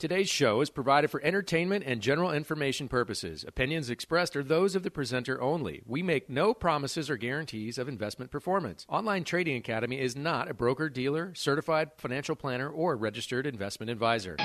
Today's 0.00 0.28
show 0.28 0.60
is 0.60 0.70
provided 0.70 1.10
for 1.10 1.20
entertainment 1.24 1.82
and 1.84 2.00
general 2.00 2.30
information 2.30 2.86
purposes. 2.86 3.44
Opinions 3.44 3.90
expressed 3.90 4.36
are 4.36 4.44
those 4.44 4.76
of 4.76 4.84
the 4.84 4.92
presenter 4.92 5.42
only. 5.42 5.82
We 5.84 6.04
make 6.04 6.30
no 6.30 6.54
promises 6.54 7.10
or 7.10 7.16
guarantees 7.16 7.78
of 7.78 7.88
investment 7.88 8.30
performance. 8.30 8.86
Online 8.88 9.24
Trading 9.24 9.56
Academy 9.56 9.98
is 9.98 10.14
not 10.14 10.48
a 10.48 10.54
broker, 10.54 10.88
dealer, 10.88 11.34
certified 11.34 11.90
financial 11.96 12.36
planner, 12.36 12.70
or 12.70 12.96
registered 12.96 13.44
investment 13.44 13.90
advisor. 13.90 14.36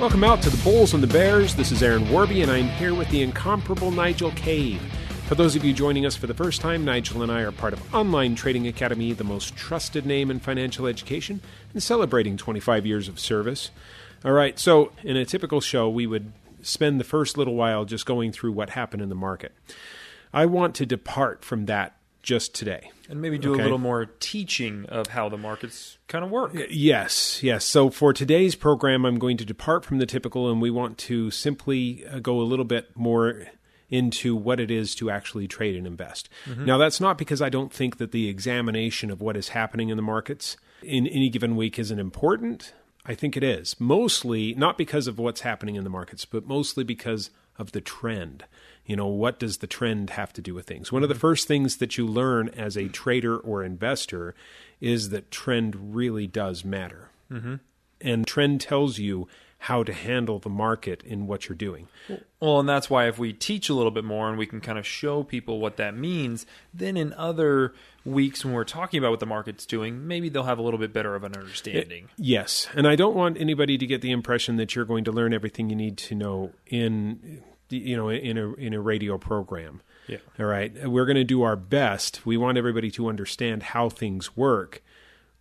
Welcome 0.00 0.24
out 0.24 0.42
to 0.42 0.50
the 0.50 0.60
Bulls 0.64 0.92
and 0.92 1.00
the 1.00 1.06
Bears. 1.06 1.54
This 1.54 1.70
is 1.70 1.84
Aaron 1.84 2.10
Warby, 2.10 2.42
and 2.42 2.50
I'm 2.50 2.70
here 2.70 2.92
with 2.92 3.08
the 3.10 3.22
incomparable 3.22 3.92
Nigel 3.92 4.32
Cave. 4.32 4.82
For 5.26 5.34
those 5.34 5.56
of 5.56 5.64
you 5.64 5.72
joining 5.72 6.06
us 6.06 6.14
for 6.14 6.28
the 6.28 6.34
first 6.34 6.60
time, 6.60 6.84
Nigel 6.84 7.20
and 7.22 7.32
I 7.32 7.40
are 7.40 7.50
part 7.50 7.72
of 7.72 7.94
Online 7.94 8.36
Trading 8.36 8.68
Academy, 8.68 9.12
the 9.12 9.24
most 9.24 9.56
trusted 9.56 10.06
name 10.06 10.30
in 10.30 10.38
financial 10.38 10.86
education, 10.86 11.40
and 11.72 11.82
celebrating 11.82 12.36
25 12.36 12.86
years 12.86 13.08
of 13.08 13.18
service. 13.18 13.70
All 14.24 14.30
right, 14.32 14.56
so 14.56 14.92
in 15.02 15.16
a 15.16 15.24
typical 15.24 15.60
show, 15.60 15.88
we 15.88 16.06
would 16.06 16.32
spend 16.62 17.00
the 17.00 17.04
first 17.04 17.36
little 17.36 17.54
while 17.56 17.84
just 17.84 18.06
going 18.06 18.30
through 18.30 18.52
what 18.52 18.70
happened 18.70 19.02
in 19.02 19.08
the 19.08 19.16
market. 19.16 19.52
I 20.32 20.46
want 20.46 20.76
to 20.76 20.86
depart 20.86 21.44
from 21.44 21.66
that 21.66 21.96
just 22.22 22.54
today. 22.54 22.92
And 23.08 23.20
maybe 23.20 23.36
do 23.36 23.52
Okay. 23.52 23.60
a 23.62 23.64
little 23.64 23.78
more 23.78 24.06
teaching 24.20 24.86
of 24.86 25.08
how 25.08 25.28
the 25.28 25.36
markets 25.38 25.98
kind 26.06 26.24
of 26.24 26.30
work. 26.30 26.52
Yes, 26.70 27.42
yes. 27.42 27.64
So 27.64 27.90
for 27.90 28.12
today's 28.12 28.54
program, 28.54 29.04
I'm 29.04 29.18
going 29.18 29.36
to 29.38 29.44
depart 29.44 29.84
from 29.84 29.98
the 29.98 30.06
typical, 30.06 30.50
and 30.50 30.60
we 30.60 30.70
want 30.70 30.98
to 30.98 31.32
simply 31.32 32.04
uh, 32.06 32.20
go 32.20 32.40
a 32.40 32.42
little 32.42 32.64
bit 32.64 32.96
more 32.96 33.46
into 33.88 34.34
what 34.34 34.60
it 34.60 34.70
is 34.70 34.94
to 34.96 35.10
actually 35.10 35.46
trade 35.46 35.76
and 35.76 35.86
invest. 35.86 36.28
Now, 36.58 36.78
that's 36.78 37.00
not 37.00 37.18
because 37.18 37.40
I 37.40 37.48
don't 37.48 37.72
think 37.72 37.98
that 37.98 38.12
the 38.12 38.28
examination 38.28 39.10
of 39.10 39.20
what 39.20 39.36
is 39.36 39.50
happening 39.50 39.90
in 39.90 39.96
the 39.96 40.02
markets 40.02 40.56
in 40.82 41.06
any 41.06 41.28
given 41.28 41.56
week 41.56 41.78
isn't 41.78 41.98
important. 41.98 42.72
I 43.04 43.14
think 43.14 43.36
it 43.36 43.44
is. 43.44 43.78
Mostly 43.78 44.54
not 44.54 44.76
because 44.76 45.06
of 45.06 45.18
what's 45.18 45.42
happening 45.42 45.76
in 45.76 45.84
the 45.84 45.90
markets, 45.90 46.24
but 46.24 46.46
mostly 46.46 46.82
because 46.82 47.30
of 47.56 47.70
the 47.72 47.80
trend. 47.80 48.44
You 48.84 48.96
know, 48.96 49.06
what 49.06 49.38
does 49.38 49.58
the 49.58 49.66
trend 49.66 50.10
have 50.10 50.32
to 50.34 50.42
do 50.42 50.54
with 50.54 50.66
things? 50.66 50.90
One 50.90 51.02
of 51.02 51.08
the 51.08 51.14
first 51.14 51.46
things 51.46 51.76
that 51.76 51.96
you 51.96 52.06
learn 52.06 52.48
as 52.50 52.76
a 52.76 52.88
trader 52.88 53.36
or 53.36 53.62
investor 53.62 54.34
is 54.80 55.10
that 55.10 55.30
trend 55.30 55.94
really 55.94 56.26
does 56.26 56.64
matter. 56.64 57.10
Mm-hmm. 57.30 57.54
And 58.00 58.26
trend 58.26 58.60
tells 58.60 58.98
you 58.98 59.28
how 59.58 59.82
to 59.82 59.92
handle 59.92 60.38
the 60.38 60.48
market 60.48 61.02
in 61.02 61.26
what 61.26 61.48
you're 61.48 61.56
doing. 61.56 61.88
Well, 62.40 62.60
and 62.60 62.68
that's 62.68 62.90
why 62.90 63.08
if 63.08 63.18
we 63.18 63.32
teach 63.32 63.68
a 63.68 63.74
little 63.74 63.90
bit 63.90 64.04
more 64.04 64.28
and 64.28 64.38
we 64.38 64.46
can 64.46 64.60
kind 64.60 64.78
of 64.78 64.86
show 64.86 65.22
people 65.22 65.58
what 65.58 65.76
that 65.78 65.96
means, 65.96 66.46
then 66.74 66.96
in 66.96 67.12
other 67.14 67.74
weeks 68.04 68.44
when 68.44 68.54
we're 68.54 68.64
talking 68.64 68.98
about 68.98 69.10
what 69.10 69.20
the 69.20 69.26
market's 69.26 69.66
doing, 69.66 70.06
maybe 70.06 70.28
they'll 70.28 70.44
have 70.44 70.58
a 70.58 70.62
little 70.62 70.78
bit 70.78 70.92
better 70.92 71.14
of 71.14 71.24
an 71.24 71.34
understanding. 71.34 72.04
Eh, 72.10 72.14
yes, 72.18 72.68
and 72.74 72.86
I 72.86 72.96
don't 72.96 73.16
want 73.16 73.40
anybody 73.40 73.78
to 73.78 73.86
get 73.86 74.02
the 74.02 74.12
impression 74.12 74.56
that 74.56 74.74
you're 74.74 74.84
going 74.84 75.04
to 75.04 75.12
learn 75.12 75.32
everything 75.32 75.70
you 75.70 75.76
need 75.76 75.96
to 75.98 76.14
know 76.14 76.52
in 76.66 77.42
you 77.68 77.96
know 77.96 78.10
in 78.10 78.38
a 78.38 78.52
in 78.54 78.74
a 78.74 78.80
radio 78.80 79.18
program. 79.18 79.80
Yeah. 80.06 80.18
All 80.38 80.46
right. 80.46 80.88
We're 80.88 81.06
going 81.06 81.16
to 81.16 81.24
do 81.24 81.42
our 81.42 81.56
best. 81.56 82.24
We 82.24 82.36
want 82.36 82.58
everybody 82.58 82.92
to 82.92 83.08
understand 83.08 83.64
how 83.64 83.88
things 83.88 84.36
work. 84.36 84.82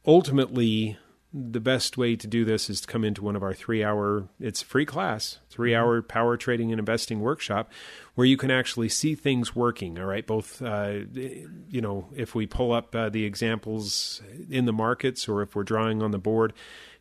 Ultimately, 0.07 0.97
the 1.37 1.59
best 1.59 1.97
way 1.97 2.15
to 2.15 2.27
do 2.27 2.45
this 2.45 2.69
is 2.69 2.79
to 2.79 2.87
come 2.87 3.03
into 3.03 3.21
one 3.21 3.35
of 3.35 3.43
our 3.43 3.53
3-hour 3.53 4.29
it's 4.39 4.61
a 4.61 4.65
free 4.65 4.85
class, 4.85 5.39
3-hour 5.53 6.01
power 6.03 6.37
trading 6.37 6.71
and 6.71 6.79
investing 6.79 7.19
workshop 7.19 7.69
where 8.15 8.25
you 8.25 8.37
can 8.37 8.49
actually 8.49 8.87
see 8.87 9.15
things 9.15 9.53
working, 9.53 9.99
all 9.99 10.05
right? 10.05 10.25
Both 10.25 10.61
uh, 10.61 10.99
you 11.13 11.81
know, 11.81 12.07
if 12.15 12.35
we 12.35 12.47
pull 12.47 12.71
up 12.71 12.95
uh, 12.95 13.09
the 13.09 13.25
examples 13.25 14.21
in 14.49 14.63
the 14.65 14.71
markets 14.71 15.27
or 15.27 15.41
if 15.41 15.55
we're 15.55 15.63
drawing 15.63 16.01
on 16.01 16.11
the 16.11 16.17
board, 16.17 16.53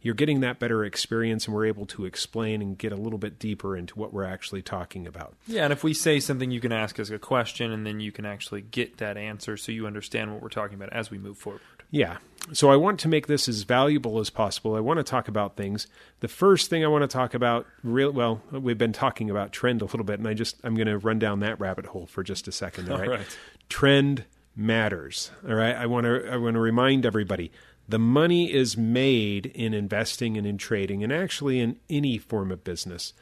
you're 0.02 0.14
getting 0.14 0.40
that 0.40 0.58
better 0.58 0.84
experience 0.84 1.46
and 1.46 1.54
we're 1.54 1.66
able 1.66 1.86
to 1.86 2.04
explain 2.04 2.60
and 2.60 2.76
get 2.76 2.92
a 2.92 2.96
little 2.96 3.18
bit 3.18 3.38
deeper 3.38 3.76
into 3.76 3.98
what 3.98 4.12
we're 4.12 4.24
actually 4.24 4.62
talking 4.62 5.06
about. 5.06 5.34
Yeah, 5.46 5.64
and 5.64 5.72
if 5.72 5.84
we 5.84 5.94
say 5.94 6.18
something, 6.18 6.50
you 6.50 6.60
can 6.60 6.72
ask 6.72 6.98
us 6.98 7.08
a 7.10 7.18
question 7.18 7.70
and 7.70 7.86
then 7.86 8.00
you 8.00 8.10
can 8.10 8.26
actually 8.26 8.62
get 8.62 8.98
that 8.98 9.16
answer 9.16 9.56
so 9.56 9.70
you 9.70 9.86
understand 9.86 10.32
what 10.32 10.42
we're 10.42 10.48
talking 10.48 10.74
about 10.74 10.92
as 10.92 11.10
we 11.10 11.18
move 11.18 11.38
forward. 11.38 11.62
Yeah. 11.90 12.18
So 12.52 12.70
I 12.70 12.76
want 12.76 13.00
to 13.00 13.08
make 13.08 13.26
this 13.26 13.48
as 13.48 13.62
valuable 13.62 14.20
as 14.20 14.28
possible. 14.28 14.74
I 14.74 14.80
want 14.80 14.98
to 14.98 15.04
talk 15.04 15.28
about 15.28 15.56
things. 15.56 15.86
The 16.20 16.28
first 16.28 16.68
thing 16.68 16.84
I 16.84 16.88
want 16.88 17.02
to 17.02 17.08
talk 17.08 17.32
about, 17.32 17.66
real 17.82 18.12
well, 18.12 18.42
we've 18.52 18.76
been 18.76 18.92
talking 18.92 19.30
about 19.30 19.50
trend 19.52 19.80
a 19.80 19.86
little 19.86 20.04
bit, 20.04 20.18
and 20.18 20.28
I 20.28 20.34
just 20.34 20.56
I'm 20.62 20.74
going 20.74 20.86
to 20.86 20.98
run 20.98 21.18
down 21.18 21.40
that 21.40 21.58
rabbit 21.58 21.86
hole 21.86 22.06
for 22.06 22.22
just 22.22 22.46
a 22.46 22.52
second. 22.52 22.90
All 22.90 22.98
right. 22.98 23.38
Trend 23.70 24.24
matters. 24.54 25.30
All 25.48 25.54
right. 25.54 25.74
I 25.74 25.86
want 25.86 26.04
to 26.04 26.30
I 26.30 26.36
want 26.36 26.54
to 26.54 26.60
remind 26.60 27.06
everybody 27.06 27.50
the 27.88 27.98
money 27.98 28.52
is 28.52 28.76
made 28.76 29.46
in 29.46 29.74
investing 29.74 30.36
and 30.36 30.46
in 30.46 30.58
trading, 30.58 31.02
and 31.02 31.12
actually 31.12 31.60
in 31.60 31.78
any 31.88 32.18
form 32.18 32.50
of 32.50 32.64
business, 32.64 33.14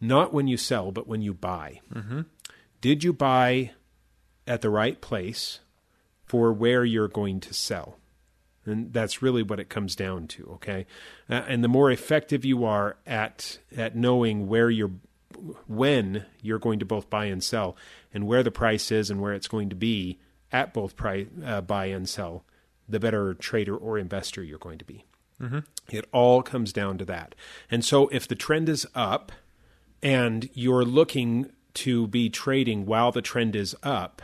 not 0.00 0.32
when 0.32 0.48
you 0.48 0.56
sell, 0.56 0.90
but 0.92 1.06
when 1.06 1.22
you 1.22 1.32
buy. 1.32 1.80
Mm-hmm. 1.92 2.22
Did 2.80 3.04
you 3.04 3.12
buy 3.12 3.70
at 4.46 4.60
the 4.60 4.70
right 4.70 5.00
place 5.00 5.60
for 6.24 6.52
where 6.52 6.84
you're 6.84 7.08
going 7.08 7.40
to 7.40 7.54
sell? 7.54 7.98
And 8.66 8.92
that's 8.92 9.22
really 9.22 9.42
what 9.42 9.60
it 9.60 9.68
comes 9.68 9.94
down 9.96 10.26
to 10.28 10.50
okay? 10.54 10.86
Uh, 11.28 11.42
and 11.48 11.62
the 11.62 11.68
more 11.68 11.90
effective 11.90 12.44
you 12.44 12.64
are 12.64 12.96
at 13.06 13.58
at 13.76 13.96
knowing 13.96 14.46
where 14.48 14.70
you're 14.70 14.92
when 15.66 16.26
you're 16.40 16.58
going 16.58 16.78
to 16.78 16.84
both 16.84 17.10
buy 17.10 17.26
and 17.26 17.42
sell 17.42 17.76
and 18.12 18.26
where 18.26 18.42
the 18.42 18.50
price 18.50 18.90
is 18.92 19.10
and 19.10 19.20
where 19.20 19.32
it's 19.32 19.48
going 19.48 19.68
to 19.68 19.76
be 19.76 20.18
at 20.52 20.72
both 20.72 20.96
price, 20.96 21.26
uh, 21.44 21.60
buy 21.60 21.86
and 21.86 22.08
sell 22.08 22.44
the 22.88 23.00
better 23.00 23.34
trader 23.34 23.76
or 23.76 23.98
investor 23.98 24.42
you're 24.42 24.58
going 24.58 24.78
to 24.78 24.84
be. 24.84 25.04
Mm-hmm. 25.42 25.58
it 25.90 26.06
all 26.12 26.42
comes 26.42 26.72
down 26.72 26.96
to 26.98 27.04
that. 27.06 27.34
And 27.68 27.84
so 27.84 28.06
if 28.08 28.28
the 28.28 28.36
trend 28.36 28.68
is 28.68 28.86
up 28.94 29.32
and 30.00 30.48
you're 30.54 30.84
looking 30.84 31.50
to 31.74 32.06
be 32.06 32.30
trading 32.30 32.86
while 32.86 33.10
the 33.10 33.20
trend 33.20 33.56
is 33.56 33.74
up 33.82 34.22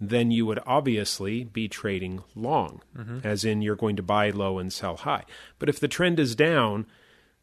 then 0.00 0.30
you 0.30 0.46
would 0.46 0.60
obviously 0.66 1.44
be 1.44 1.68
trading 1.68 2.22
long, 2.34 2.82
mm-hmm. 2.96 3.18
as 3.24 3.44
in 3.44 3.62
you're 3.62 3.76
going 3.76 3.96
to 3.96 4.02
buy 4.02 4.30
low 4.30 4.58
and 4.58 4.72
sell 4.72 4.98
high. 4.98 5.24
But 5.58 5.68
if 5.68 5.80
the 5.80 5.88
trend 5.88 6.20
is 6.20 6.36
down, 6.36 6.86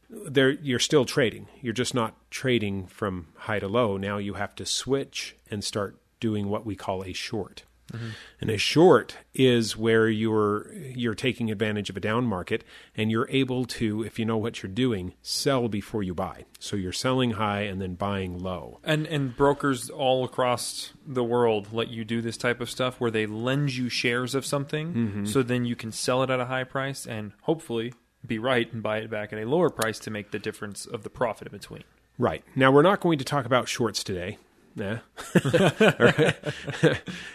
there 0.10 0.52
you're 0.52 0.80
still 0.80 1.06
trading. 1.06 1.48
You're 1.62 1.74
just 1.74 1.94
not 1.94 2.16
trading 2.32 2.88
from 2.88 3.28
high 3.36 3.60
to 3.60 3.68
low. 3.68 3.98
Now 3.98 4.18
you 4.18 4.36
have 4.36 4.56
to 4.56 4.66
switch 4.66 5.36
and 5.52 5.64
start 5.64 5.98
doing 6.20 6.50
what 6.50 6.66
we 6.66 6.76
call 6.76 7.04
a 7.04 7.14
short. 7.14 7.64
Mm-hmm. 7.96 8.10
And 8.42 8.50
a 8.50 8.58
short 8.58 9.18
is 9.34 9.76
where 9.78 10.08
you're 10.08 10.72
you're 10.74 11.16
taking 11.16 11.52
advantage 11.52 11.90
of 11.90 11.98
a 11.98 12.00
down 12.00 12.26
market 12.26 12.64
and 12.96 13.10
you're 13.10 13.28
able 13.30 13.66
to, 13.66 14.04
if 14.04 14.20
you 14.20 14.26
know 14.26 14.38
what 14.38 14.62
you're 14.62 14.72
doing, 14.72 15.14
sell 15.22 15.68
before 15.68 16.04
you 16.04 16.14
buy. 16.14 16.46
So 16.60 16.76
you're 16.76 16.92
selling 16.92 17.32
high 17.32 17.62
and 17.62 17.82
then 17.82 17.96
buying 17.96 18.40
low. 18.40 18.80
And 18.84 19.08
and 19.08 19.36
brokers 19.36 19.90
all 19.90 20.24
across 20.24 20.94
the 21.06 21.24
world 21.24 21.74
let 21.74 21.90
you 21.90 22.06
do 22.06 22.22
this 22.22 22.38
type 22.38 22.62
of 22.62 22.70
stuff 22.70 23.00
where 23.00 23.12
they 23.12 23.26
lend 23.26 23.76
you 23.76 23.90
shares 23.90 24.36
of 24.36 24.46
something 24.46 24.94
mm-hmm. 24.94 25.26
so 25.26 25.44
then 25.44 25.66
you 25.66 25.76
can 25.76 25.92
sell 25.92 26.24
it 26.24 26.30
at 26.30 26.40
a 26.40 26.46
high 26.46 26.64
price 26.64 27.06
and 27.06 27.32
hopefully 27.42 27.94
be 28.26 28.40
right 28.40 28.72
and 28.74 28.82
buy 28.82 28.98
it 28.98 29.10
back 29.10 29.32
at 29.34 29.40
a 29.40 29.46
lower 29.46 29.70
price 29.70 30.00
to 30.00 30.12
make 30.12 30.32
the 30.32 30.40
difference 30.40 30.86
of 30.86 31.04
the 31.04 31.10
profit 31.10 31.48
in 31.48 31.52
between. 31.52 31.84
Right. 32.18 32.44
Now, 32.56 32.72
we're 32.72 32.82
not 32.82 33.02
going 33.02 33.20
to 33.20 33.26
talk 33.26 33.46
about 33.46 33.68
shorts 33.68 34.04
today. 34.04 34.38
Nah. 34.76 34.98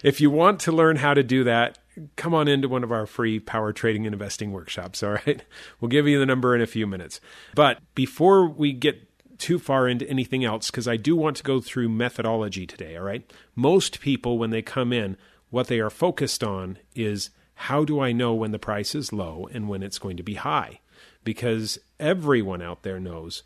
If 0.02 0.20
you 0.20 0.30
want 0.30 0.60
to 0.60 0.72
learn 0.72 0.96
how 0.96 1.14
to 1.14 1.22
do 1.22 1.44
that, 1.44 1.78
come 2.16 2.34
on 2.34 2.48
into 2.48 2.68
one 2.68 2.84
of 2.84 2.92
our 2.92 3.06
free 3.06 3.40
power 3.40 3.72
trading 3.72 4.06
and 4.06 4.14
investing 4.14 4.52
workshops. 4.52 5.02
All 5.02 5.12
right. 5.26 5.42
We'll 5.80 5.88
give 5.88 6.06
you 6.06 6.18
the 6.18 6.26
number 6.26 6.54
in 6.54 6.60
a 6.60 6.66
few 6.66 6.86
minutes. 6.86 7.20
But 7.54 7.78
before 7.94 8.46
we 8.46 8.72
get 8.72 9.06
too 9.38 9.58
far 9.58 9.88
into 9.88 10.08
anything 10.08 10.44
else, 10.44 10.70
because 10.70 10.86
I 10.86 10.96
do 10.96 11.16
want 11.16 11.36
to 11.38 11.42
go 11.42 11.60
through 11.60 11.88
methodology 11.88 12.66
today. 12.66 12.96
All 12.96 13.04
right. 13.04 13.30
Most 13.54 14.00
people, 14.00 14.38
when 14.38 14.50
they 14.50 14.62
come 14.62 14.92
in, 14.92 15.16
what 15.50 15.66
they 15.66 15.80
are 15.80 15.90
focused 15.90 16.44
on 16.44 16.78
is 16.94 17.30
how 17.54 17.84
do 17.84 18.00
I 18.00 18.12
know 18.12 18.34
when 18.34 18.52
the 18.52 18.58
price 18.58 18.94
is 18.94 19.12
low 19.12 19.48
and 19.52 19.68
when 19.68 19.82
it's 19.82 19.98
going 19.98 20.16
to 20.16 20.22
be 20.22 20.34
high? 20.34 20.80
Because 21.24 21.78
everyone 21.98 22.62
out 22.62 22.82
there 22.82 23.00
knows 23.00 23.42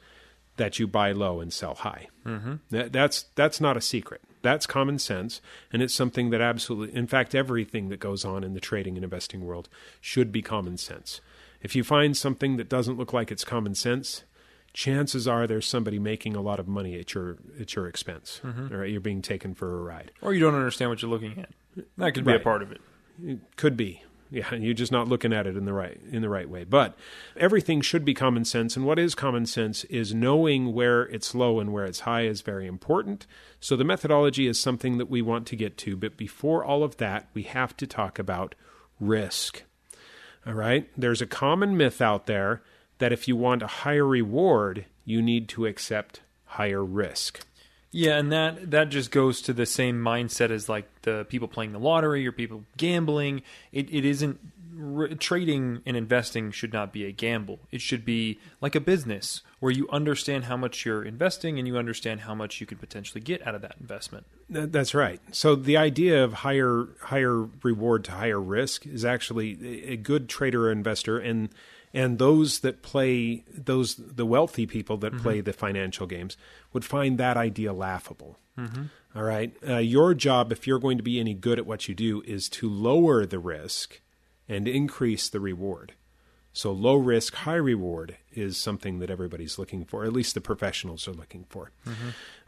that 0.56 0.78
you 0.78 0.86
buy 0.86 1.12
low 1.12 1.40
and 1.40 1.52
sell 1.52 1.74
high. 1.74 2.08
Mm-hmm. 2.26 2.54
That, 2.70 2.92
that's 2.92 3.24
that's 3.34 3.60
not 3.60 3.76
a 3.76 3.80
secret. 3.80 4.22
That's 4.42 4.66
common 4.66 4.98
sense, 4.98 5.40
and 5.72 5.82
it's 5.82 5.94
something 5.94 6.30
that 6.30 6.40
absolutely, 6.42 6.94
in 6.96 7.06
fact, 7.06 7.34
everything 7.34 7.88
that 7.88 7.98
goes 7.98 8.24
on 8.26 8.44
in 8.44 8.52
the 8.52 8.60
trading 8.60 8.96
and 8.96 9.02
investing 9.04 9.44
world 9.44 9.68
should 10.00 10.30
be 10.32 10.42
common 10.42 10.76
sense. 10.76 11.20
If 11.62 11.74
you 11.74 11.82
find 11.82 12.14
something 12.16 12.58
that 12.58 12.68
doesn't 12.68 12.98
look 12.98 13.12
like 13.14 13.32
it's 13.32 13.42
common 13.44 13.74
sense, 13.74 14.24
chances 14.74 15.26
are 15.26 15.46
there's 15.46 15.66
somebody 15.66 15.98
making 15.98 16.36
a 16.36 16.42
lot 16.42 16.60
of 16.60 16.68
money 16.68 16.98
at 16.98 17.14
your 17.14 17.38
at 17.58 17.74
your 17.74 17.86
expense. 17.88 18.40
or 18.70 18.84
you're 18.84 19.00
being 19.00 19.22
taken 19.22 19.54
for 19.54 19.78
a 19.78 19.82
ride. 19.82 20.12
Or 20.20 20.34
you 20.34 20.40
don't 20.40 20.54
understand 20.54 20.90
what 20.90 21.00
you're 21.00 21.10
looking 21.10 21.38
at. 21.38 21.50
That 21.96 22.12
could 22.12 22.24
be 22.24 22.32
Right. 22.32 22.40
a 22.40 22.44
part 22.44 22.60
of 22.62 22.70
it. 22.70 22.80
It 23.24 23.38
could 23.56 23.76
be. 23.78 24.02
Yeah, 24.30 24.54
you're 24.54 24.74
just 24.74 24.92
not 24.92 25.08
looking 25.08 25.32
at 25.32 25.46
it 25.46 25.56
in 25.56 25.64
the 25.64 25.72
right 25.72 26.00
in 26.10 26.22
the 26.22 26.28
right 26.28 26.48
way. 26.48 26.64
But 26.64 26.96
everything 27.36 27.80
should 27.80 28.04
be 28.04 28.14
common 28.14 28.44
sense, 28.44 28.76
and 28.76 28.84
what 28.84 28.98
is 28.98 29.14
common 29.14 29.46
sense 29.46 29.84
is 29.84 30.14
knowing 30.14 30.72
where 30.72 31.02
it's 31.02 31.34
low 31.34 31.60
and 31.60 31.72
where 31.72 31.84
it's 31.84 32.00
high 32.00 32.22
is 32.22 32.40
very 32.40 32.66
important. 32.66 33.26
So 33.60 33.76
the 33.76 33.84
methodology 33.84 34.46
is 34.46 34.58
something 34.58 34.98
that 34.98 35.10
we 35.10 35.22
want 35.22 35.46
to 35.48 35.56
get 35.56 35.76
to, 35.78 35.96
but 35.96 36.16
before 36.16 36.64
all 36.64 36.82
of 36.82 36.96
that, 36.96 37.28
we 37.34 37.42
have 37.42 37.76
to 37.76 37.86
talk 37.86 38.18
about 38.18 38.54
risk. 38.98 39.62
All 40.46 40.54
right? 40.54 40.88
There's 40.96 41.22
a 41.22 41.26
common 41.26 41.76
myth 41.76 42.02
out 42.02 42.26
there 42.26 42.62
that 42.98 43.12
if 43.12 43.26
you 43.26 43.36
want 43.36 43.62
a 43.62 43.66
higher 43.66 44.06
reward, 44.06 44.86
you 45.04 45.22
need 45.22 45.48
to 45.50 45.66
accept 45.66 46.20
higher 46.44 46.84
risk. 46.84 47.44
Yeah, 47.94 48.18
and 48.18 48.32
that 48.32 48.72
that 48.72 48.88
just 48.88 49.12
goes 49.12 49.40
to 49.42 49.52
the 49.52 49.66
same 49.66 50.02
mindset 50.02 50.50
as 50.50 50.68
like 50.68 50.88
the 51.02 51.24
people 51.28 51.46
playing 51.46 51.70
the 51.70 51.78
lottery 51.78 52.26
or 52.26 52.32
people 52.32 52.64
gambling. 52.76 53.42
It 53.70 53.88
it 53.94 54.04
isn't 54.04 54.40
trading 55.20 55.80
and 55.86 55.96
investing 55.96 56.50
should 56.50 56.72
not 56.72 56.92
be 56.92 57.04
a 57.04 57.12
gamble. 57.12 57.60
It 57.70 57.80
should 57.80 58.04
be 58.04 58.40
like 58.60 58.74
a 58.74 58.80
business 58.80 59.42
where 59.60 59.70
you 59.70 59.88
understand 59.90 60.46
how 60.46 60.56
much 60.56 60.84
you're 60.84 61.04
investing 61.04 61.56
and 61.56 61.68
you 61.68 61.76
understand 61.76 62.22
how 62.22 62.34
much 62.34 62.60
you 62.60 62.66
could 62.66 62.80
potentially 62.80 63.20
get 63.20 63.46
out 63.46 63.54
of 63.54 63.62
that 63.62 63.76
investment. 63.80 64.26
That's 64.50 64.92
right. 64.92 65.20
So 65.30 65.54
the 65.54 65.76
idea 65.76 66.24
of 66.24 66.32
higher 66.32 66.88
higher 67.00 67.48
reward 67.62 68.02
to 68.06 68.10
higher 68.10 68.40
risk 68.40 68.86
is 68.86 69.04
actually 69.04 69.84
a 69.86 69.96
good 69.96 70.28
trader 70.28 70.66
or 70.66 70.72
investor 70.72 71.16
and 71.20 71.48
and 71.94 72.18
those 72.18 72.58
that 72.60 72.82
play 72.82 73.44
those 73.56 73.94
the 73.94 74.26
wealthy 74.26 74.66
people 74.66 74.98
that 74.98 75.16
play 75.18 75.40
the 75.40 75.52
financial 75.52 76.06
games 76.06 76.36
would 76.72 76.84
find 76.84 77.16
that 77.18 77.36
idea 77.38 77.72
laughable. 77.72 78.36
All 79.16 79.22
right. 79.22 79.54
Uh, 79.66 79.78
your 79.78 80.12
job, 80.12 80.52
if 80.52 80.66
you're 80.66 80.80
going 80.80 80.96
to 80.98 81.04
be 81.04 81.20
any 81.20 81.34
good 81.34 81.58
at 81.58 81.66
what 81.66 81.88
you 81.88 81.94
do, 81.94 82.20
is 82.26 82.48
to 82.50 82.68
lower 82.68 83.24
the 83.24 83.38
risk 83.38 84.00
and 84.48 84.66
increase 84.68 85.28
the 85.28 85.40
reward. 85.40 85.94
So 86.52 86.70
low 86.70 86.94
risk, 86.94 87.34
high 87.34 87.54
reward 87.56 88.16
is 88.32 88.56
something 88.56 89.00
that 89.00 89.10
everybody's 89.10 89.58
looking 89.58 89.84
for. 89.84 90.04
At 90.04 90.12
least 90.12 90.34
the 90.34 90.40
professionals 90.40 91.08
are 91.08 91.12
looking 91.12 91.46
for. 91.48 91.72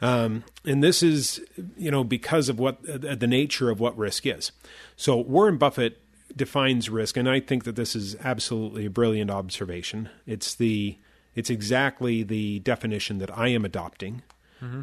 Um, 0.01 0.45
and 0.65 0.83
this 0.83 1.03
is, 1.03 1.41
you 1.77 1.91
know, 1.91 2.05
because 2.05 2.49
of 2.49 2.61
what 2.61 2.79
uh, 2.89 3.17
the 3.17 3.27
nature 3.27 3.69
of 3.69 3.81
what 3.81 3.99
risk 3.99 4.27
is. 4.27 4.53
So 4.97 5.17
Warren 5.17 5.57
Buffett 5.59 6.01
defines 6.37 6.91
risk, 6.91 7.17
and 7.17 7.29
I 7.29 7.41
think 7.41 7.65
that 7.65 7.77
this 7.77 7.97
is 7.97 8.17
absolutely 8.23 8.87
a 8.87 8.91
brilliant 8.91 9.31
observation. 9.31 10.11
It's 10.27 10.55
the, 10.55 10.99
it's 11.35 11.51
exactly 11.51 12.23
the 12.23 12.61
definition 12.61 13.19
that 13.19 13.37
I 13.37 13.49
am 13.49 13.65
adopting. 13.65 14.23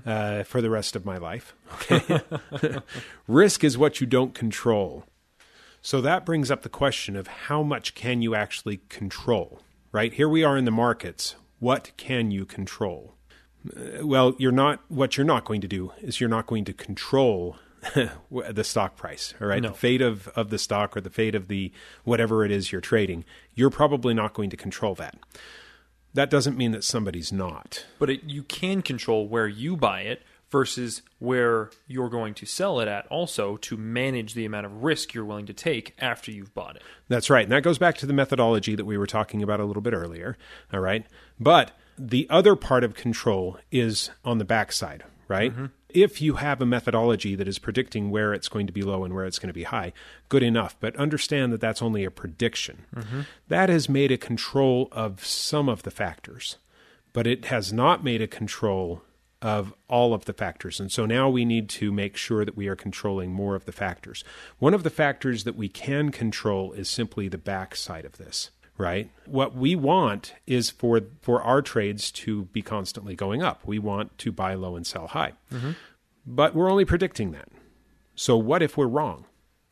Uh, 0.05 0.43
for 0.43 0.61
the 0.61 0.69
rest 0.69 0.95
of 0.95 1.03
my 1.03 1.17
life. 1.17 1.55
Okay. 1.73 2.21
risk 3.27 3.63
is 3.63 3.75
what 3.75 3.99
you 3.99 4.05
don't 4.05 4.35
control. 4.35 5.03
So 5.81 5.99
that 5.99 6.25
brings 6.25 6.49
up 6.49 6.61
the 6.61 6.69
question 6.69 7.17
of 7.17 7.27
how 7.27 7.61
much 7.61 7.93
can 7.93 8.21
you 8.21 8.35
actually 8.35 8.81
control, 8.87 9.61
right? 9.91 10.13
Here 10.13 10.29
we 10.29 10.41
are 10.41 10.55
in 10.57 10.63
the 10.63 10.71
markets. 10.71 11.35
What 11.59 11.91
can 11.97 12.31
you 12.31 12.45
control? 12.45 13.15
Uh, 13.67 14.05
well, 14.05 14.33
you're 14.37 14.53
not 14.53 14.79
what 14.87 15.17
you're 15.17 15.25
not 15.25 15.43
going 15.43 15.59
to 15.59 15.67
do 15.67 15.91
is 16.01 16.21
you're 16.21 16.29
not 16.29 16.47
going 16.47 16.63
to 16.65 16.73
control 16.73 17.57
the 18.31 18.63
stock 18.63 18.95
price, 18.95 19.33
all 19.41 19.47
right? 19.47 19.61
No. 19.61 19.69
The 19.69 19.75
fate 19.75 20.01
of 20.01 20.27
of 20.29 20.49
the 20.49 20.57
stock 20.57 20.95
or 20.95 21.01
the 21.01 21.09
fate 21.09 21.35
of 21.35 21.47
the 21.47 21.71
whatever 22.03 22.45
it 22.45 22.51
is 22.51 22.71
you're 22.71 22.81
trading. 22.81 23.25
You're 23.53 23.69
probably 23.69 24.13
not 24.13 24.33
going 24.33 24.49
to 24.49 24.57
control 24.57 24.95
that. 24.95 25.17
That 26.13 26.29
doesn't 26.29 26.57
mean 26.57 26.71
that 26.71 26.83
somebody's 26.83 27.31
not. 27.31 27.85
But 27.97 28.09
it, 28.09 28.23
you 28.25 28.43
can 28.43 28.81
control 28.81 29.27
where 29.27 29.47
you 29.47 29.75
buy 29.75 30.01
it 30.01 30.21
versus 30.53 31.01
where 31.17 31.71
you're 31.87 32.09
going 32.09 32.35
to 32.35 32.45
sell 32.45 32.79
it 32.79 32.87
at 32.87 33.07
also 33.07 33.57
to 33.57 33.75
manage 33.75 34.35
the 34.35 34.45
amount 34.45 34.67
of 34.67 34.83
risk 34.83 35.15
you're 35.15 35.25
willing 35.25 35.47
to 35.47 35.53
take 35.53 35.95
after 35.97 36.29
you've 36.29 36.53
bought 36.53 36.75
it. 36.75 36.83
That's 37.07 37.31
right. 37.31 37.41
And 37.41 37.51
that 37.51 37.63
goes 37.63 37.79
back 37.79 37.97
to 37.97 38.05
the 38.05 38.13
methodology 38.13 38.75
that 38.75 38.85
we 38.85 38.95
were 38.95 39.07
talking 39.07 39.41
about 39.41 39.59
a 39.59 39.65
little 39.65 39.81
bit 39.81 39.93
earlier. 39.93 40.37
All 40.71 40.79
right. 40.79 41.07
But 41.39 41.71
the 41.97 42.27
other 42.29 42.55
part 42.55 42.83
of 42.83 42.93
control 42.93 43.57
is 43.71 44.11
on 44.23 44.37
the 44.37 44.45
backside, 44.45 45.03
right? 45.27 45.51
Mm-hmm. 45.51 45.65
If 45.93 46.21
you 46.21 46.35
have 46.35 46.61
a 46.61 46.65
methodology 46.65 47.35
that 47.35 47.47
is 47.47 47.59
predicting 47.59 48.09
where 48.09 48.33
it's 48.33 48.49
going 48.49 48.67
to 48.67 48.73
be 48.73 48.81
low 48.81 49.03
and 49.03 49.13
where 49.13 49.25
it's 49.25 49.39
going 49.39 49.47
to 49.49 49.53
be 49.53 49.63
high, 49.63 49.93
good 50.29 50.43
enough. 50.43 50.75
But 50.79 50.95
understand 50.95 51.53
that 51.53 51.61
that's 51.61 51.81
only 51.81 52.03
a 52.03 52.11
prediction. 52.11 52.85
Mm-hmm. 52.95 53.21
That 53.47 53.69
has 53.69 53.87
made 53.87 54.11
a 54.11 54.17
control 54.17 54.89
of 54.91 55.23
some 55.25 55.69
of 55.69 55.83
the 55.83 55.91
factors, 55.91 56.57
but 57.13 57.27
it 57.27 57.45
has 57.45 57.71
not 57.71 58.03
made 58.03 58.21
a 58.21 58.27
control 58.27 59.03
of 59.41 59.73
all 59.89 60.13
of 60.13 60.25
the 60.25 60.33
factors. 60.33 60.79
And 60.79 60.91
so 60.91 61.05
now 61.05 61.29
we 61.29 61.43
need 61.43 61.67
to 61.69 61.91
make 61.91 62.15
sure 62.15 62.45
that 62.45 62.55
we 62.55 62.67
are 62.67 62.77
controlling 62.77 63.31
more 63.31 63.55
of 63.55 63.65
the 63.65 63.73
factors. 63.73 64.23
One 64.57 64.73
of 64.73 64.83
the 64.83 64.89
factors 64.89 65.43
that 65.43 65.57
we 65.57 65.67
can 65.67 66.11
control 66.11 66.71
is 66.71 66.89
simply 66.89 67.27
the 67.27 67.37
backside 67.37 68.05
of 68.05 68.17
this, 68.17 68.51
right? 68.77 69.09
What 69.25 69.55
we 69.55 69.75
want 69.75 70.33
is 70.47 70.69
for 70.69 71.01
for 71.21 71.41
our 71.41 71.61
trades 71.61 72.11
to 72.11 72.45
be 72.45 72.61
constantly 72.61 73.15
going 73.15 73.41
up. 73.41 73.65
We 73.65 73.79
want 73.79 74.17
to 74.19 74.31
buy 74.31 74.53
low 74.55 74.75
and 74.75 74.85
sell 74.85 75.07
high. 75.07 75.33
Mm-hmm. 75.51 75.71
But 76.25 76.55
we're 76.55 76.71
only 76.71 76.85
predicting 76.85 77.31
that. 77.31 77.49
So 78.15 78.37
what 78.37 78.61
if 78.61 78.77
we're 78.77 78.87
wrong? 78.87 79.25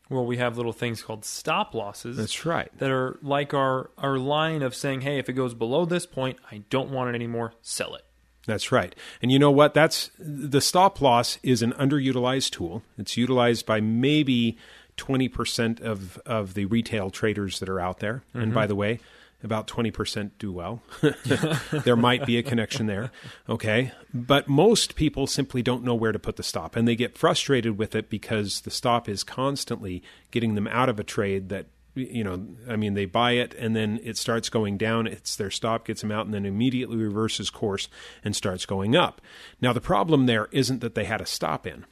Well, 0.09 0.25
we 0.25 0.38
have 0.38 0.57
little 0.57 0.74
things 0.74 1.01
called 1.01 1.24
stop 1.24 1.74
losses. 1.74 2.18
That's 2.18 2.45
right. 2.45 2.69
that 2.80 2.92
are 2.92 3.18
like 3.21 3.53
our 3.53 3.92
our 3.98 4.18
line 4.18 4.62
of 4.62 4.75
saying, 4.75 5.01
"Hey, 5.01 5.19
if 5.19 5.30
it 5.30 5.33
goes 5.33 5.54
below 5.54 5.86
this 5.86 6.06
point, 6.06 6.38
I 6.51 6.63
don't 6.69 6.89
want 6.89 7.09
it 7.09 7.15
anymore. 7.15 7.54
Sell 7.62 7.95
it." 7.95 8.04
That's 8.45 8.71
right. 8.71 8.94
And 9.21 9.31
you 9.31 9.39
know 9.39 9.51
what? 9.51 9.74
That's 9.74 10.12
the 10.18 10.62
stop 10.62 11.00
loss 11.00 11.38
is 11.44 11.62
an 11.62 11.74
underutilized 11.74 12.50
tool. 12.51 12.83
It's 12.97 13.15
utilized 13.15 13.65
by 13.65 13.80
maybe 13.80 14.57
20% 14.97 15.81
of, 15.81 16.17
of 16.25 16.53
the 16.53 16.65
retail 16.65 17.09
traders 17.09 17.59
that 17.59 17.69
are 17.69 17.79
out 17.79 17.99
there. 17.99 18.23
And 18.33 18.45
mm-hmm. 18.45 18.53
by 18.53 18.67
the 18.67 18.75
way, 18.75 18.99
about 19.43 19.67
20% 19.67 20.31
do 20.38 20.51
well. 20.51 20.81
there 21.83 21.95
might 21.95 22.25
be 22.25 22.38
a 22.38 22.43
connection 22.43 22.85
there. 22.85 23.11
Okay. 23.49 23.91
But 24.13 24.47
most 24.47 24.95
people 24.95 25.27
simply 25.27 25.61
don't 25.61 25.83
know 25.83 25.95
where 25.95 26.11
to 26.11 26.19
put 26.19 26.35
the 26.35 26.43
stop 26.43 26.75
and 26.75 26.88
they 26.88 26.95
get 26.95 27.17
frustrated 27.17 27.77
with 27.77 27.95
it 27.95 28.09
because 28.09 28.61
the 28.61 28.71
stop 28.71 29.09
is 29.09 29.23
constantly 29.23 30.03
getting 30.29 30.55
them 30.55 30.67
out 30.67 30.89
of 30.89 30.99
a 30.99 31.03
trade 31.03 31.49
that 31.49 31.67
you 31.94 32.23
know, 32.23 32.47
I 32.69 32.77
mean, 32.77 32.94
they 32.94 33.05
buy 33.05 33.33
it 33.33 33.53
and 33.55 33.75
then 33.75 33.99
it 34.03 34.17
starts 34.17 34.49
going 34.49 34.77
down. 34.77 35.07
It's 35.07 35.35
their 35.35 35.51
stop 35.51 35.85
gets 35.85 36.01
them 36.01 36.11
out 36.11 36.25
and 36.25 36.33
then 36.33 36.45
immediately 36.45 36.95
reverses 36.95 37.49
course 37.49 37.89
and 38.23 38.33
starts 38.35 38.65
going 38.65 38.95
up. 38.95 39.21
Now, 39.59 39.73
the 39.73 39.81
problem 39.81 40.25
there 40.25 40.47
isn't 40.51 40.79
that 40.79 40.95
they 40.95 41.03
had 41.03 41.19
a 41.19 41.25
stop 41.25 41.67
in, 41.67 41.85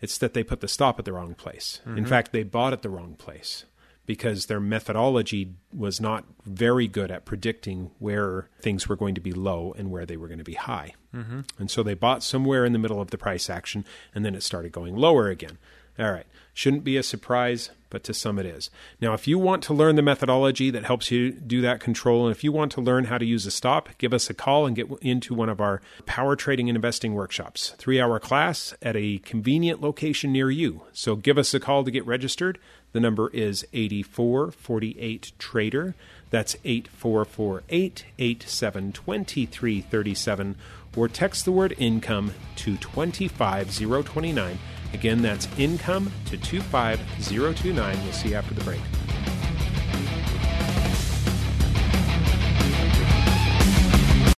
it's 0.00 0.18
that 0.18 0.34
they 0.34 0.42
put 0.42 0.60
the 0.60 0.68
stop 0.68 0.98
at 0.98 1.04
the 1.04 1.12
wrong 1.12 1.34
place. 1.34 1.80
In 1.86 2.06
fact, 2.06 2.32
they 2.32 2.42
bought 2.42 2.72
at 2.72 2.82
the 2.82 2.90
wrong 2.90 3.14
place 3.14 3.64
because 4.04 4.46
their 4.46 4.60
methodology 4.60 5.54
was 5.74 6.00
not 6.00 6.24
very 6.44 6.86
good 6.86 7.10
at 7.10 7.24
predicting 7.24 7.90
where 7.98 8.48
things 8.60 8.88
were 8.88 8.96
going 8.96 9.14
to 9.16 9.20
be 9.20 9.32
low 9.32 9.74
and 9.76 9.90
where 9.90 10.06
they 10.06 10.16
were 10.16 10.28
going 10.28 10.38
to 10.38 10.44
be 10.44 10.54
high. 10.54 10.94
Mm-hmm. 11.14 11.40
And 11.58 11.70
so 11.70 11.82
they 11.82 11.94
bought 11.94 12.22
somewhere 12.22 12.64
in 12.64 12.72
the 12.72 12.78
middle 12.78 13.00
of 13.00 13.10
the 13.10 13.18
price 13.18 13.50
action 13.50 13.84
and 14.14 14.24
then 14.24 14.34
it 14.34 14.42
started 14.42 14.70
going 14.70 14.96
lower 14.96 15.28
again. 15.28 15.58
All 15.98 16.12
right. 16.12 16.26
Shouldn't 16.54 16.84
be 16.84 16.96
a 16.96 17.02
surprise, 17.02 17.70
but 17.90 18.04
to 18.04 18.14
some 18.14 18.38
it 18.38 18.46
is. 18.46 18.70
Now, 19.00 19.14
if 19.14 19.28
you 19.28 19.38
want 19.38 19.62
to 19.64 19.74
learn 19.74 19.96
the 19.96 20.02
methodology 20.02 20.70
that 20.70 20.84
helps 20.84 21.10
you 21.10 21.32
do 21.32 21.60
that 21.62 21.80
control, 21.80 22.26
and 22.26 22.34
if 22.34 22.44
you 22.44 22.52
want 22.52 22.72
to 22.72 22.80
learn 22.80 23.04
how 23.04 23.18
to 23.18 23.24
use 23.24 23.46
a 23.46 23.50
stop, 23.50 23.88
give 23.98 24.12
us 24.12 24.30
a 24.30 24.34
call 24.34 24.66
and 24.66 24.76
get 24.76 24.88
into 25.00 25.34
one 25.34 25.48
of 25.48 25.60
our 25.60 25.80
power 26.04 26.36
trading 26.36 26.68
and 26.68 26.76
investing 26.76 27.14
workshops. 27.14 27.74
Three 27.78 28.00
hour 28.00 28.18
class 28.18 28.74
at 28.82 28.96
a 28.96 29.18
convenient 29.18 29.80
location 29.80 30.32
near 30.32 30.50
you. 30.50 30.82
So 30.92 31.14
give 31.16 31.38
us 31.38 31.54
a 31.54 31.60
call 31.60 31.84
to 31.84 31.90
get 31.90 32.06
registered. 32.06 32.58
The 32.92 33.00
number 33.00 33.30
is 33.30 33.66
8448 33.72 35.32
Trader. 35.38 35.94
That's 36.30 36.56
8448 36.64 38.04
872337. 38.18 40.56
Or 40.96 41.08
text 41.08 41.44
the 41.44 41.52
word 41.52 41.74
income 41.78 42.32
to 42.56 42.76
25029. 42.78 44.58
Again, 44.96 45.20
that's 45.20 45.46
income 45.58 46.10
to 46.30 46.38
25029. 46.38 48.02
We'll 48.02 48.12
see 48.14 48.30
you 48.30 48.34
after 48.34 48.54
the 48.54 48.64
break. 48.64 48.80